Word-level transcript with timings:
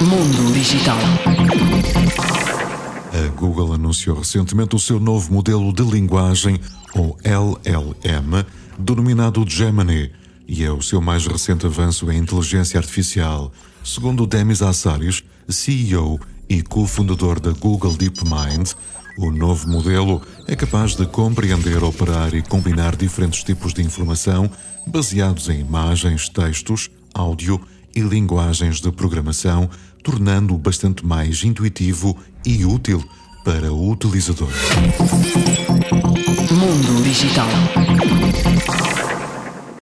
Mundo 0.00 0.52
Digital. 0.52 0.98
A 3.12 3.40
Google 3.40 3.74
anunciou 3.74 4.18
recentemente 4.18 4.74
o 4.76 4.78
seu 4.78 4.98
novo 5.00 5.32
modelo 5.32 5.72
de 5.72 5.82
linguagem, 5.82 6.60
ou 6.94 7.16
LLM, 7.24 8.44
denominado 8.78 9.44
Gemini, 9.48 10.10
e 10.46 10.62
é 10.64 10.70
o 10.70 10.82
seu 10.82 11.00
mais 11.00 11.26
recente 11.26 11.66
avanço 11.66 12.10
em 12.10 12.18
inteligência 12.18 12.78
artificial. 12.78 13.52
Segundo 13.82 14.26
Demis 14.26 14.62
Hassarias, 14.62 15.22
CEO 15.48 16.20
e 16.48 16.62
cofundador 16.62 17.40
da 17.40 17.52
Google 17.52 17.96
DeepMind, 17.96 18.74
o 19.16 19.30
novo 19.30 19.68
modelo 19.68 20.20
é 20.48 20.56
capaz 20.56 20.96
de 20.96 21.06
compreender, 21.06 21.82
operar 21.84 22.34
e 22.34 22.42
combinar 22.42 22.96
diferentes 22.96 23.44
tipos 23.44 23.72
de 23.72 23.82
informação 23.82 24.50
baseados 24.86 25.48
em 25.48 25.60
imagens, 25.60 26.28
textos, 26.28 26.90
áudio 27.14 27.60
e 27.94 28.00
linguagens 28.00 28.80
de 28.80 28.90
programação, 28.90 29.68
tornando-o 30.02 30.58
bastante 30.58 31.04
mais 31.04 31.44
intuitivo 31.44 32.16
e 32.44 32.64
útil 32.64 33.02
para 33.44 33.72
o 33.72 33.90
utilizador. 33.90 34.50
Mundo 36.50 37.02
Digital. 37.02 37.48